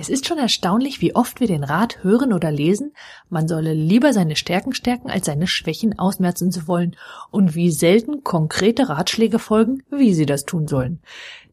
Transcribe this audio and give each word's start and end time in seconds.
Es 0.00 0.08
ist 0.08 0.28
schon 0.28 0.38
erstaunlich, 0.38 1.00
wie 1.00 1.16
oft 1.16 1.40
wir 1.40 1.48
den 1.48 1.64
Rat 1.64 2.04
hören 2.04 2.32
oder 2.32 2.52
lesen, 2.52 2.92
man 3.30 3.48
solle 3.48 3.74
lieber 3.74 4.12
seine 4.12 4.36
Stärken 4.36 4.72
stärken, 4.72 5.10
als 5.10 5.26
seine 5.26 5.48
Schwächen 5.48 5.98
ausmerzen 5.98 6.52
zu 6.52 6.68
wollen, 6.68 6.94
und 7.32 7.56
wie 7.56 7.72
selten 7.72 8.22
konkrete 8.22 8.88
Ratschläge 8.88 9.40
folgen, 9.40 9.82
wie 9.90 10.14
sie 10.14 10.24
das 10.24 10.44
tun 10.44 10.68
sollen. 10.68 11.00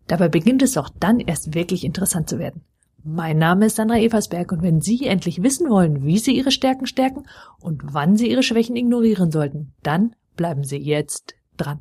Dabei 0.05 0.27
beginnt 0.29 0.61
es 0.61 0.77
auch 0.77 0.89
dann 0.99 1.19
erst 1.19 1.55
wirklich 1.55 1.83
interessant 1.83 2.29
zu 2.29 2.37
werden. 2.37 2.61
Mein 3.03 3.39
Name 3.39 3.65
ist 3.65 3.77
Sandra 3.77 3.97
Eversberg 3.97 4.51
und 4.51 4.61
wenn 4.61 4.79
Sie 4.79 5.07
endlich 5.07 5.41
wissen 5.41 5.67
wollen, 5.67 6.05
wie 6.05 6.19
Sie 6.19 6.37
Ihre 6.37 6.51
Stärken 6.51 6.85
stärken 6.85 7.25
und 7.59 7.95
wann 7.95 8.15
Sie 8.15 8.29
Ihre 8.29 8.43
Schwächen 8.43 8.75
ignorieren 8.75 9.31
sollten, 9.31 9.73
dann 9.81 10.15
bleiben 10.35 10.63
Sie 10.63 10.77
jetzt 10.77 11.33
dran. 11.57 11.79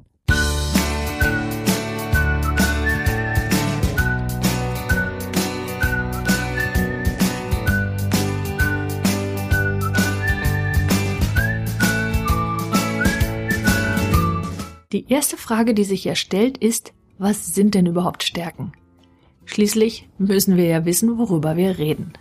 Die 15.08 15.12
erste 15.12 15.36
Frage, 15.36 15.74
die 15.74 15.84
sich 15.84 16.04
ja 16.04 16.14
stellt, 16.14 16.56
ist, 16.58 16.94
was 17.18 17.54
sind 17.54 17.74
denn 17.74 17.86
überhaupt 17.86 18.22
Stärken? 18.22 18.72
Schließlich 19.44 20.08
müssen 20.16 20.56
wir 20.56 20.64
ja 20.64 20.86
wissen, 20.86 21.18
worüber 21.18 21.56
wir 21.56 21.78
reden. 21.78 22.14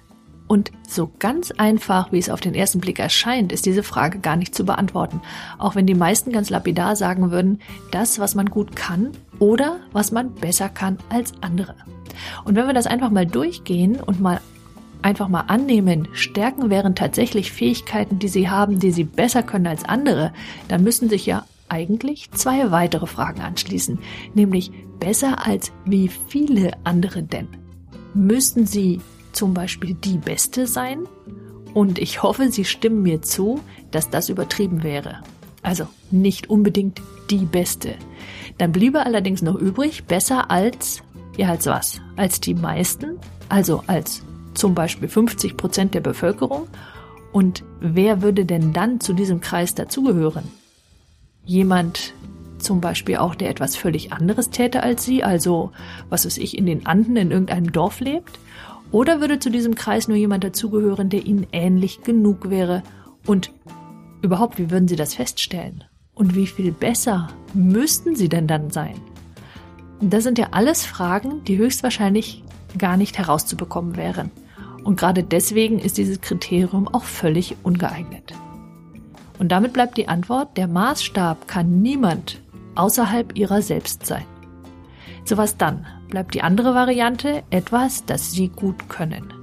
Und 0.47 0.71
so 0.85 1.09
ganz 1.19 1.51
einfach, 1.51 2.11
wie 2.11 2.19
es 2.19 2.29
auf 2.29 2.41
den 2.41 2.53
ersten 2.53 2.81
Blick 2.81 2.99
erscheint, 2.99 3.53
ist 3.53 3.65
diese 3.65 3.83
Frage 3.83 4.19
gar 4.19 4.35
nicht 4.35 4.53
zu 4.53 4.65
beantworten, 4.65 5.21
auch 5.57 5.75
wenn 5.75 5.87
die 5.87 5.95
meisten 5.95 6.33
ganz 6.33 6.49
lapidar 6.49 6.97
sagen 6.97 7.31
würden, 7.31 7.59
das, 7.91 8.19
was 8.19 8.35
man 8.35 8.49
gut 8.49 8.75
kann 8.75 9.11
oder 9.39 9.79
was 9.93 10.11
man 10.11 10.35
besser 10.35 10.67
kann 10.67 10.97
als 11.07 11.33
andere. 11.39 11.75
Und 12.43 12.55
wenn 12.55 12.67
wir 12.67 12.73
das 12.73 12.85
einfach 12.85 13.09
mal 13.09 13.25
durchgehen 13.25 13.95
und 14.01 14.19
mal 14.19 14.41
einfach 15.01 15.29
mal 15.29 15.45
annehmen, 15.47 16.09
Stärken 16.11 16.69
wären 16.69 16.95
tatsächlich 16.95 17.51
Fähigkeiten, 17.53 18.19
die 18.19 18.27
sie 18.27 18.49
haben, 18.49 18.79
die 18.79 18.91
sie 18.91 19.05
besser 19.05 19.41
können 19.41 19.67
als 19.67 19.85
andere, 19.85 20.33
dann 20.67 20.83
müssen 20.83 21.09
sich 21.09 21.25
ja 21.25 21.45
eigentlich 21.73 22.29
zwei 22.31 22.69
weitere 22.69 23.07
Fragen 23.07 23.41
anschließen, 23.41 23.97
nämlich 24.35 24.71
besser 24.99 25.47
als 25.47 25.71
wie 25.85 26.07
viele 26.07 26.71
andere 26.83 27.23
denn? 27.23 27.47
Müssten 28.13 28.67
sie 28.67 29.01
zum 29.31 29.55
Beispiel 29.55 29.95
die 29.95 30.19
Beste 30.19 30.67
sein? 30.67 31.07
Und 31.73 31.97
ich 31.97 32.21
hoffe, 32.21 32.51
Sie 32.51 32.65
stimmen 32.65 33.01
mir 33.01 33.23
zu, 33.23 33.59
dass 33.89 34.11
das 34.11 34.29
übertrieben 34.29 34.83
wäre. 34.83 35.21
Also 35.63 35.87
nicht 36.11 36.47
unbedingt 36.47 37.01
die 37.31 37.45
Beste. 37.45 37.95
Dann 38.59 38.71
bliebe 38.71 39.03
allerdings 39.03 39.41
noch 39.41 39.55
übrig, 39.55 40.03
besser 40.03 40.51
als, 40.51 41.01
ja 41.35 41.49
als 41.49 41.65
was? 41.65 42.01
Als 42.15 42.39
die 42.39 42.53
meisten? 42.53 43.17
Also 43.49 43.83
als 43.87 44.21
zum 44.53 44.75
Beispiel 44.75 45.09
50 45.09 45.57
Prozent 45.57 45.95
der 45.95 46.01
Bevölkerung? 46.01 46.67
Und 47.31 47.63
wer 47.79 48.21
würde 48.21 48.45
denn 48.45 48.73
dann 48.73 48.99
zu 48.99 49.13
diesem 49.13 49.41
Kreis 49.41 49.73
dazugehören? 49.73 50.43
Jemand 51.45 52.13
zum 52.57 52.81
Beispiel 52.81 53.17
auch, 53.17 53.35
der 53.35 53.49
etwas 53.49 53.75
völlig 53.75 54.13
anderes 54.13 54.49
täte 54.49 54.83
als 54.83 55.03
sie, 55.03 55.23
also 55.23 55.71
was 56.09 56.25
weiß 56.25 56.37
ich, 56.37 56.57
in 56.57 56.65
den 56.65 56.85
Anden 56.85 57.15
in 57.15 57.31
irgendeinem 57.31 57.71
Dorf 57.71 57.99
lebt? 57.99 58.39
Oder 58.91 59.21
würde 59.21 59.39
zu 59.39 59.49
diesem 59.49 59.75
Kreis 59.75 60.07
nur 60.07 60.17
jemand 60.17 60.43
dazugehören, 60.43 61.09
der 61.09 61.25
ihnen 61.25 61.47
ähnlich 61.51 62.03
genug 62.03 62.49
wäre? 62.49 62.83
Und 63.25 63.51
überhaupt, 64.21 64.59
wie 64.59 64.69
würden 64.71 64.87
sie 64.87 64.95
das 64.95 65.15
feststellen? 65.15 65.83
Und 66.13 66.35
wie 66.35 66.47
viel 66.47 66.71
besser 66.71 67.29
müssten 67.53 68.15
sie 68.15 68.29
denn 68.29 68.47
dann 68.47 68.69
sein? 68.69 68.95
Das 69.99 70.23
sind 70.23 70.37
ja 70.37 70.49
alles 70.51 70.85
Fragen, 70.85 71.43
die 71.45 71.57
höchstwahrscheinlich 71.57 72.43
gar 72.77 72.97
nicht 72.97 73.17
herauszubekommen 73.17 73.95
wären. 73.95 74.31
Und 74.83 74.99
gerade 74.99 75.23
deswegen 75.23 75.79
ist 75.79 75.97
dieses 75.97 76.21
Kriterium 76.21 76.87
auch 76.87 77.03
völlig 77.03 77.55
ungeeignet. 77.63 78.33
Und 79.43 79.49
damit 79.49 79.73
bleibt 79.73 79.97
die 79.97 80.07
Antwort, 80.07 80.55
der 80.55 80.69
Maßstab 80.69 81.49
kann 81.49 81.81
niemand 81.81 82.39
außerhalb 82.75 83.37
ihrer 83.37 83.61
selbst 83.61 84.05
sein. 84.05 84.23
So 85.25 85.35
was 85.35 85.57
dann? 85.57 85.85
Bleibt 86.07 86.33
die 86.33 86.41
andere 86.41 86.73
Variante 86.75 87.43
etwas, 87.49 88.05
das 88.05 88.31
sie 88.31 88.47
gut 88.47 88.87
können. 88.87 89.33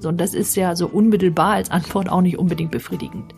So, 0.00 0.08
und 0.08 0.20
das 0.20 0.34
ist 0.34 0.56
ja 0.56 0.74
so 0.74 0.88
unmittelbar 0.88 1.52
als 1.52 1.70
Antwort 1.70 2.08
auch 2.08 2.20
nicht 2.20 2.36
unbedingt 2.36 2.72
befriedigend. 2.72 3.32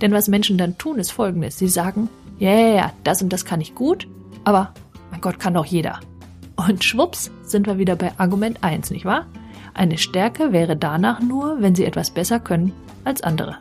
Denn 0.00 0.10
was 0.10 0.26
Menschen 0.26 0.58
dann 0.58 0.76
tun, 0.76 0.98
ist 0.98 1.12
folgendes. 1.12 1.56
Sie 1.56 1.68
sagen, 1.68 2.08
ja, 2.40 2.50
ja, 2.50 2.74
ja, 2.74 2.92
das 3.04 3.22
und 3.22 3.32
das 3.32 3.44
kann 3.44 3.60
ich 3.60 3.76
gut, 3.76 4.08
aber 4.42 4.74
mein 5.12 5.20
Gott, 5.20 5.38
kann 5.38 5.54
doch 5.54 5.66
jeder. 5.66 6.00
Und 6.56 6.82
schwupps 6.82 7.30
sind 7.44 7.68
wir 7.68 7.78
wieder 7.78 7.94
bei 7.94 8.10
Argument 8.18 8.64
1, 8.64 8.90
nicht 8.90 9.04
wahr? 9.04 9.26
Eine 9.72 9.98
Stärke 9.98 10.50
wäre 10.50 10.76
danach 10.76 11.20
nur, 11.20 11.62
wenn 11.62 11.76
sie 11.76 11.84
etwas 11.84 12.10
besser 12.10 12.40
können 12.40 12.72
als 13.04 13.22
andere. 13.22 13.58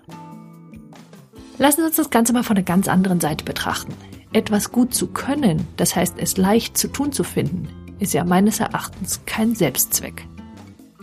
Lassen 1.63 1.79
Sie 1.79 1.87
uns 1.87 1.95
das 1.95 2.09
Ganze 2.09 2.33
mal 2.33 2.43
von 2.43 2.57
einer 2.57 2.65
ganz 2.65 2.89
anderen 2.89 3.21
Seite 3.21 3.45
betrachten. 3.45 3.93
Etwas 4.33 4.73
gut 4.73 4.93
zu 4.93 5.07
können, 5.07 5.65
das 5.77 5.95
heißt 5.95 6.15
es 6.17 6.35
leicht 6.35 6.77
zu 6.77 6.89
tun 6.89 7.13
zu 7.13 7.23
finden, 7.23 7.69
ist 7.99 8.13
ja 8.13 8.25
meines 8.25 8.59
Erachtens 8.59 9.21
kein 9.25 9.55
Selbstzweck. 9.55 10.27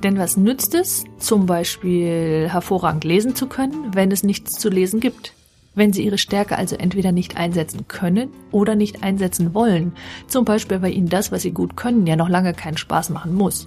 Denn 0.03 0.19
was 0.19 0.37
nützt 0.37 0.75
es, 0.75 1.05
zum 1.17 1.47
Beispiel 1.47 2.47
hervorragend 2.51 3.05
lesen 3.05 3.35
zu 3.35 3.47
können, 3.47 3.95
wenn 3.95 4.13
es 4.13 4.23
nichts 4.23 4.59
zu 4.59 4.69
lesen 4.69 5.01
gibt? 5.01 5.33
Wenn 5.75 5.95
Sie 5.95 6.05
Ihre 6.05 6.19
Stärke 6.19 6.59
also 6.59 6.77
entweder 6.77 7.11
nicht 7.11 7.39
einsetzen 7.39 7.89
können 7.89 8.29
oder 8.51 8.75
nicht 8.75 9.03
einsetzen 9.03 9.55
wollen, 9.55 9.95
zum 10.27 10.45
Beispiel 10.45 10.83
weil 10.83 10.93
Ihnen 10.93 11.09
das, 11.09 11.33
was 11.33 11.41
Sie 11.41 11.53
gut 11.53 11.75
können, 11.75 12.07
ja 12.07 12.17
noch 12.17 12.29
lange 12.29 12.53
keinen 12.53 12.77
Spaß 12.77 13.09
machen 13.09 13.35
muss. 13.35 13.67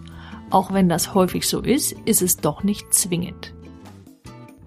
Auch 0.52 0.72
wenn 0.72 0.90
das 0.90 1.16
häufig 1.16 1.48
so 1.48 1.60
ist, 1.62 1.96
ist 2.06 2.22
es 2.22 2.38
doch 2.38 2.62
nicht 2.62 2.94
zwingend. 2.94 3.56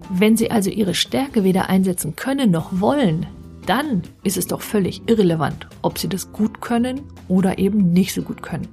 Wenn 0.09 0.37
Sie 0.37 0.51
also 0.51 0.69
Ihre 0.69 0.93
Stärke 0.93 1.43
weder 1.43 1.69
einsetzen 1.69 2.15
können 2.15 2.49
noch 2.51 2.79
wollen, 2.79 3.25
dann 3.65 4.03
ist 4.23 4.37
es 4.37 4.47
doch 4.47 4.61
völlig 4.61 5.01
irrelevant, 5.07 5.67
ob 5.81 5.99
Sie 5.99 6.07
das 6.07 6.31
gut 6.31 6.61
können 6.61 7.01
oder 7.27 7.59
eben 7.59 7.91
nicht 7.91 8.13
so 8.13 8.21
gut 8.21 8.41
können. 8.41 8.67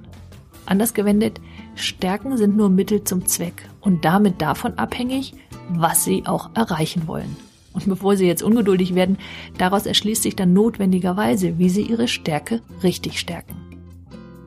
Anders 0.65 0.93
gewendet, 0.93 1.41
Stärken 1.75 2.37
sind 2.37 2.55
nur 2.55 2.69
Mittel 2.69 3.03
zum 3.03 3.25
Zweck 3.25 3.67
und 3.81 4.05
damit 4.05 4.41
davon 4.41 4.75
abhängig, 4.75 5.33
was 5.69 6.05
Sie 6.05 6.25
auch 6.25 6.49
erreichen 6.55 7.07
wollen. 7.07 7.35
Und 7.73 7.85
bevor 7.87 8.15
Sie 8.15 8.25
jetzt 8.25 8.41
ungeduldig 8.41 8.95
werden, 8.95 9.17
daraus 9.57 9.85
erschließt 9.85 10.23
sich 10.23 10.37
dann 10.37 10.53
notwendigerweise, 10.53 11.59
wie 11.59 11.69
Sie 11.69 11.81
Ihre 11.81 12.07
Stärke 12.07 12.61
richtig 12.81 13.19
stärken. 13.19 13.55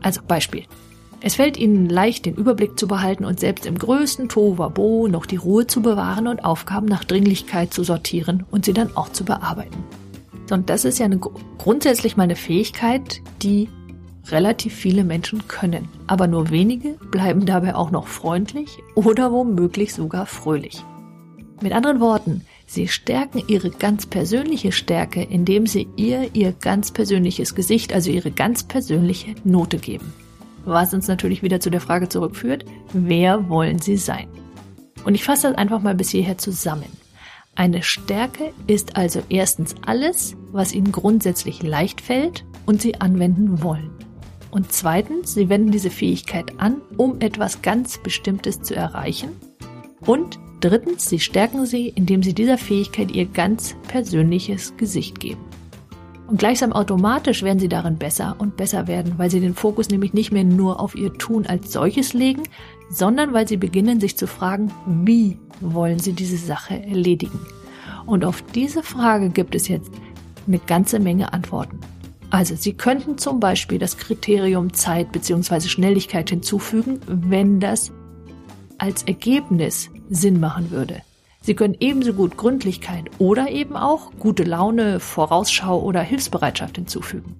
Also 0.00 0.22
Beispiel. 0.26 0.64
Es 1.20 1.34
fällt 1.34 1.56
ihnen 1.56 1.88
leicht, 1.88 2.26
den 2.26 2.36
Überblick 2.36 2.78
zu 2.78 2.86
behalten 2.86 3.24
und 3.24 3.40
selbst 3.40 3.66
im 3.66 3.76
größten 3.76 4.28
Tohuwabo 4.28 5.08
noch 5.08 5.26
die 5.26 5.36
Ruhe 5.36 5.66
zu 5.66 5.82
bewahren 5.82 6.28
und 6.28 6.44
Aufgaben 6.44 6.86
nach 6.86 7.02
Dringlichkeit 7.02 7.74
zu 7.74 7.82
sortieren 7.82 8.44
und 8.52 8.64
sie 8.64 8.72
dann 8.72 8.96
auch 8.96 9.08
zu 9.10 9.24
bearbeiten. 9.24 9.82
Und 10.50 10.70
das 10.70 10.84
ist 10.84 10.98
ja 10.98 11.06
eine, 11.06 11.18
grundsätzlich 11.58 12.16
mal 12.16 12.22
eine 12.22 12.36
Fähigkeit, 12.36 13.20
die 13.42 13.68
relativ 14.28 14.74
viele 14.74 15.02
Menschen 15.02 15.48
können. 15.48 15.88
Aber 16.06 16.28
nur 16.28 16.50
wenige 16.50 16.90
bleiben 17.10 17.46
dabei 17.46 17.74
auch 17.74 17.90
noch 17.90 18.06
freundlich 18.06 18.78
oder 18.94 19.32
womöglich 19.32 19.94
sogar 19.94 20.24
fröhlich. 20.24 20.84
Mit 21.60 21.72
anderen 21.72 21.98
Worten, 21.98 22.42
sie 22.66 22.86
stärken 22.86 23.42
ihre 23.48 23.70
ganz 23.70 24.06
persönliche 24.06 24.70
Stärke, 24.70 25.24
indem 25.24 25.66
sie 25.66 25.88
ihr 25.96 26.30
ihr 26.34 26.52
ganz 26.52 26.92
persönliches 26.92 27.56
Gesicht, 27.56 27.92
also 27.92 28.10
ihre 28.10 28.30
ganz 28.30 28.62
persönliche 28.62 29.34
Note 29.42 29.78
geben 29.78 30.12
was 30.68 30.94
uns 30.94 31.08
natürlich 31.08 31.42
wieder 31.42 31.60
zu 31.60 31.70
der 31.70 31.80
Frage 31.80 32.08
zurückführt, 32.08 32.64
wer 32.92 33.48
wollen 33.48 33.78
Sie 33.78 33.96
sein? 33.96 34.28
Und 35.04 35.14
ich 35.14 35.24
fasse 35.24 35.48
das 35.48 35.58
einfach 35.58 35.80
mal 35.80 35.94
bis 35.94 36.10
hierher 36.10 36.38
zusammen. 36.38 36.92
Eine 37.54 37.82
Stärke 37.82 38.52
ist 38.66 38.96
also 38.96 39.20
erstens 39.28 39.74
alles, 39.84 40.36
was 40.52 40.72
Ihnen 40.72 40.92
grundsätzlich 40.92 41.62
leicht 41.62 42.00
fällt 42.00 42.44
und 42.66 42.80
Sie 42.80 43.00
anwenden 43.00 43.62
wollen. 43.62 43.90
Und 44.50 44.72
zweitens, 44.72 45.34
Sie 45.34 45.48
wenden 45.48 45.72
diese 45.72 45.90
Fähigkeit 45.90 46.58
an, 46.58 46.80
um 46.96 47.20
etwas 47.20 47.60
ganz 47.62 47.98
Bestimmtes 47.98 48.62
zu 48.62 48.74
erreichen. 48.74 49.30
Und 50.00 50.38
drittens, 50.60 51.08
Sie 51.08 51.18
stärken 51.18 51.66
sie, 51.66 51.88
indem 51.88 52.22
Sie 52.22 52.32
dieser 52.32 52.58
Fähigkeit 52.58 53.10
Ihr 53.10 53.26
ganz 53.26 53.74
persönliches 53.88 54.76
Gesicht 54.76 55.18
geben. 55.20 55.40
Und 56.28 56.38
gleichsam 56.38 56.74
automatisch 56.74 57.42
werden 57.42 57.58
sie 57.58 57.70
darin 57.70 57.96
besser 57.96 58.36
und 58.38 58.58
besser 58.58 58.86
werden, 58.86 59.14
weil 59.16 59.30
sie 59.30 59.40
den 59.40 59.54
Fokus 59.54 59.88
nämlich 59.88 60.12
nicht 60.12 60.30
mehr 60.30 60.44
nur 60.44 60.78
auf 60.78 60.94
ihr 60.94 61.14
Tun 61.14 61.46
als 61.46 61.72
solches 61.72 62.12
legen, 62.12 62.42
sondern 62.90 63.32
weil 63.32 63.48
sie 63.48 63.56
beginnen 63.56 63.98
sich 63.98 64.16
zu 64.16 64.26
fragen, 64.26 64.70
wie 64.86 65.38
wollen 65.62 65.98
sie 65.98 66.12
diese 66.12 66.36
Sache 66.36 66.82
erledigen. 66.82 67.40
Und 68.04 68.26
auf 68.26 68.42
diese 68.54 68.82
Frage 68.82 69.30
gibt 69.30 69.54
es 69.54 69.68
jetzt 69.68 69.90
eine 70.46 70.58
ganze 70.58 71.00
Menge 71.00 71.32
Antworten. 71.32 71.80
Also 72.30 72.54
Sie 72.56 72.74
könnten 72.74 73.16
zum 73.16 73.40
Beispiel 73.40 73.78
das 73.78 73.96
Kriterium 73.96 74.74
Zeit 74.74 75.12
bzw. 75.12 75.60
Schnelligkeit 75.60 76.28
hinzufügen, 76.28 77.00
wenn 77.06 77.58
das 77.58 77.90
als 78.76 79.02
Ergebnis 79.04 79.88
Sinn 80.10 80.38
machen 80.38 80.70
würde. 80.70 81.00
Sie 81.40 81.54
können 81.54 81.76
ebenso 81.80 82.12
gut 82.12 82.36
Gründlichkeit 82.36 83.10
oder 83.18 83.50
eben 83.50 83.76
auch 83.76 84.12
gute 84.18 84.44
Laune, 84.44 85.00
Vorausschau 85.00 85.80
oder 85.80 86.02
Hilfsbereitschaft 86.02 86.76
hinzufügen. 86.76 87.36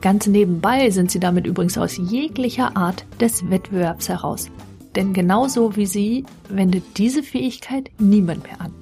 Ganz 0.00 0.26
nebenbei 0.26 0.90
sind 0.90 1.10
sie 1.10 1.18
damit 1.18 1.46
übrigens 1.46 1.78
aus 1.78 1.96
jeglicher 1.96 2.76
Art 2.76 3.06
des 3.20 3.48
Wettbewerbs 3.48 4.08
heraus. 4.08 4.50
Denn 4.94 5.12
genauso 5.12 5.76
wie 5.76 5.86
Sie 5.86 6.24
wendet 6.48 6.84
diese 6.98 7.22
Fähigkeit 7.22 7.90
niemand 7.98 8.44
mehr 8.44 8.60
an. 8.60 8.72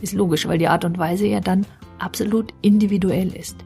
Ist 0.00 0.14
logisch, 0.14 0.48
weil 0.48 0.58
die 0.58 0.68
Art 0.68 0.84
und 0.84 0.98
Weise 0.98 1.26
ja 1.26 1.40
dann 1.40 1.66
absolut 1.98 2.52
individuell 2.62 3.34
ist. 3.34 3.56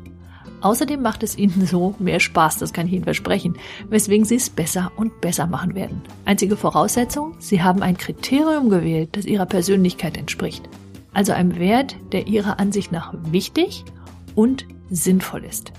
Außerdem 0.60 1.00
macht 1.00 1.22
es 1.22 1.38
Ihnen 1.38 1.66
so 1.66 1.94
mehr 1.98 2.20
Spaß, 2.20 2.58
das 2.58 2.72
kann 2.72 2.86
ich 2.86 2.92
Ihnen 2.92 3.04
versprechen, 3.04 3.56
weswegen 3.88 4.24
Sie 4.24 4.34
es 4.34 4.50
besser 4.50 4.92
und 4.96 5.20
besser 5.20 5.46
machen 5.46 5.74
werden. 5.74 6.02
Einzige 6.24 6.56
Voraussetzung, 6.56 7.34
Sie 7.38 7.62
haben 7.62 7.82
ein 7.82 7.96
Kriterium 7.96 8.68
gewählt, 8.68 9.10
das 9.12 9.24
Ihrer 9.24 9.46
Persönlichkeit 9.46 10.18
entspricht. 10.18 10.68
Also 11.12 11.32
einem 11.32 11.58
Wert, 11.58 11.96
der 12.12 12.26
Ihrer 12.26 12.60
Ansicht 12.60 12.92
nach 12.92 13.14
wichtig 13.30 13.84
und 14.34 14.66
sinnvoll 14.90 15.44
ist. 15.44 15.72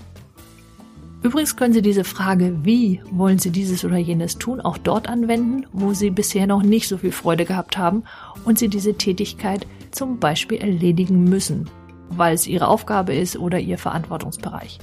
Übrigens 1.22 1.54
können 1.54 1.72
Sie 1.72 1.82
diese 1.82 2.02
Frage, 2.02 2.58
wie 2.64 3.00
wollen 3.12 3.38
Sie 3.38 3.50
dieses 3.50 3.84
oder 3.84 3.96
jenes 3.96 4.38
tun, 4.38 4.60
auch 4.60 4.76
dort 4.76 5.08
anwenden, 5.08 5.66
wo 5.72 5.92
Sie 5.92 6.10
bisher 6.10 6.48
noch 6.48 6.64
nicht 6.64 6.88
so 6.88 6.98
viel 6.98 7.12
Freude 7.12 7.44
gehabt 7.44 7.78
haben 7.78 8.02
und 8.44 8.58
Sie 8.58 8.68
diese 8.68 8.94
Tätigkeit 8.94 9.64
zum 9.92 10.18
Beispiel 10.18 10.58
erledigen 10.58 11.22
müssen, 11.24 11.70
weil 12.16 12.34
es 12.34 12.46
Ihre 12.46 12.68
Aufgabe 12.68 13.14
ist 13.14 13.38
oder 13.38 13.58
Ihr 13.58 13.78
Verantwortungsbereich. 13.78 14.78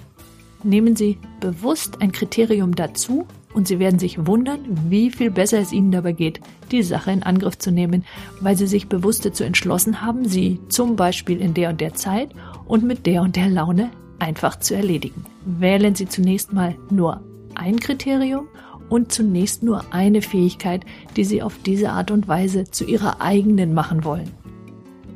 Nehmen 0.64 0.96
Sie 0.96 1.18
bewusst 1.40 2.02
ein 2.02 2.12
Kriterium 2.12 2.76
dazu 2.76 3.26
und 3.54 3.68
Sie 3.68 3.80
werden 3.80 4.00
sich 4.00 4.28
wundern, 4.28 4.60
wie 4.90 5.10
viel 5.10 5.32
besser 5.32 5.60
es 5.60 5.72
Ihnen 5.72 5.92
dabei 5.92 6.12
geht, 6.12 6.42
die 6.72 6.84
Sache 6.84 7.12
in 7.12 7.24
Angriff 7.24 7.58
zu 7.58 7.72
nehmen, 7.72 8.06
weil 8.42 8.56
Sie 8.56 8.68
sich 8.68 8.88
bewusst 8.88 9.26
dazu 9.26 9.44
entschlossen 9.44 10.02
haben, 10.02 10.28
sie 10.28 10.60
zum 10.70 10.96
Beispiel 10.96 11.40
in 11.42 11.54
der 11.54 11.70
und 11.70 11.82
der 11.82 11.94
Zeit 11.94 12.32
und 12.66 12.84
mit 12.84 13.06
der 13.06 13.22
und 13.22 13.36
der 13.36 13.50
Laune 13.50 13.90
einfach 14.20 14.60
zu 14.60 14.76
erledigen. 14.76 15.26
Wählen 15.46 15.96
Sie 15.96 16.08
zunächst 16.08 16.54
mal 16.54 16.76
nur 16.90 17.22
ein 17.56 17.80
Kriterium 17.80 18.48
und 18.90 19.12
zunächst 19.12 19.64
nur 19.64 19.94
eine 19.94 20.22
Fähigkeit, 20.22 20.86
die 21.16 21.24
Sie 21.24 21.42
auf 21.42 21.58
diese 21.66 21.92
Art 21.92 22.12
und 22.12 22.28
Weise 22.28 22.66
zu 22.70 22.86
Ihrer 22.86 23.22
eigenen 23.22 23.74
machen 23.74 24.04
wollen. 24.04 24.32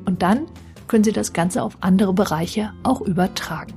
Und 0.06 0.22
dann 0.22 0.46
können 0.88 1.04
Sie 1.04 1.12
das 1.12 1.34
Ganze 1.34 1.64
auf 1.64 1.78
andere 1.82 2.14
Bereiche 2.14 2.72
auch 2.84 3.02
übertragen. 3.02 3.74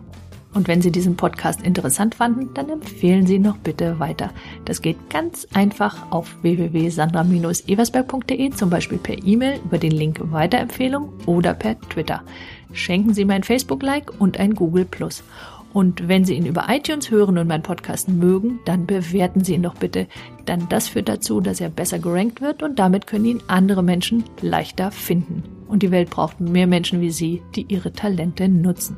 Und 0.56 0.66
wenn 0.68 0.80
Sie 0.80 0.90
diesen 0.90 1.16
Podcast 1.16 1.60
interessant 1.60 2.14
fanden, 2.14 2.54
dann 2.54 2.70
empfehlen 2.70 3.26
Sie 3.26 3.38
noch 3.38 3.58
bitte 3.58 4.00
weiter. 4.00 4.30
Das 4.64 4.80
geht 4.80 5.10
ganz 5.10 5.46
einfach 5.52 6.10
auf 6.10 6.34
www.sandra-eversberg.de, 6.40 8.50
zum 8.52 8.70
Beispiel 8.70 8.96
per 8.96 9.22
E-Mail 9.22 9.60
über 9.62 9.76
den 9.76 9.92
Link 9.92 10.18
Weiterempfehlung 10.22 11.12
oder 11.26 11.52
per 11.52 11.78
Twitter. 11.78 12.22
Schenken 12.72 13.12
Sie 13.12 13.26
mir 13.26 13.34
ein 13.34 13.42
Facebook-Like 13.42 14.18
und 14.18 14.40
ein 14.40 14.54
Google+. 14.54 14.86
Und 15.74 16.08
wenn 16.08 16.24
Sie 16.24 16.32
ihn 16.32 16.46
über 16.46 16.68
iTunes 16.70 17.10
hören 17.10 17.36
und 17.36 17.48
meinen 17.48 17.62
Podcast 17.62 18.08
mögen, 18.08 18.60
dann 18.64 18.86
bewerten 18.86 19.44
Sie 19.44 19.52
ihn 19.52 19.62
doch 19.62 19.74
bitte. 19.74 20.06
Denn 20.48 20.70
das 20.70 20.88
führt 20.88 21.10
dazu, 21.10 21.42
dass 21.42 21.60
er 21.60 21.68
besser 21.68 21.98
gerankt 21.98 22.40
wird 22.40 22.62
und 22.62 22.78
damit 22.78 23.06
können 23.06 23.26
ihn 23.26 23.42
andere 23.46 23.82
Menschen 23.82 24.24
leichter 24.40 24.90
finden. 24.90 25.55
Und 25.68 25.82
die 25.82 25.90
Welt 25.90 26.10
braucht 26.10 26.40
mehr 26.40 26.66
Menschen 26.66 27.00
wie 27.00 27.10
Sie, 27.10 27.42
die 27.54 27.66
ihre 27.68 27.92
Talente 27.92 28.48
nutzen. 28.48 28.96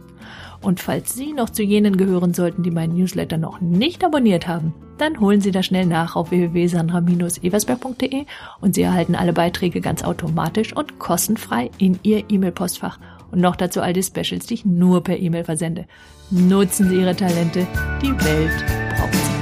Und 0.60 0.80
falls 0.80 1.14
Sie 1.14 1.32
noch 1.32 1.50
zu 1.50 1.62
jenen 1.62 1.96
gehören 1.96 2.34
sollten, 2.34 2.62
die 2.62 2.70
meinen 2.70 2.96
Newsletter 2.96 3.38
noch 3.38 3.60
nicht 3.60 4.04
abonniert 4.04 4.48
haben, 4.48 4.74
dann 4.98 5.20
holen 5.20 5.40
Sie 5.40 5.52
das 5.52 5.66
schnell 5.66 5.86
nach 5.86 6.16
auf 6.16 6.30
www.sandra-eversberg.de 6.30 8.24
und 8.60 8.74
Sie 8.74 8.82
erhalten 8.82 9.14
alle 9.14 9.32
Beiträge 9.32 9.80
ganz 9.80 10.02
automatisch 10.02 10.74
und 10.74 10.98
kostenfrei 10.98 11.70
in 11.78 11.98
Ihr 12.02 12.24
E-Mail-Postfach. 12.28 12.98
Und 13.30 13.40
noch 13.40 13.56
dazu 13.56 13.80
all 13.80 13.92
die 13.92 14.02
Specials, 14.02 14.46
die 14.46 14.54
ich 14.54 14.64
nur 14.64 15.04
per 15.04 15.18
E-Mail 15.18 15.44
versende. 15.44 15.86
Nutzen 16.30 16.88
Sie 16.88 16.96
Ihre 16.96 17.14
Talente, 17.14 17.66
die 18.02 18.12
Welt 18.24 18.66
braucht 18.96 19.14
sie. 19.14 19.37